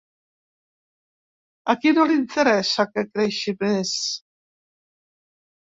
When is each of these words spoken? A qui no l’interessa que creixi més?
A 1.73 1.75
qui 1.83 1.91
no 1.99 2.07
l’interessa 2.13 2.87
que 2.95 3.05
creixi 3.13 3.57
més? 3.63 3.95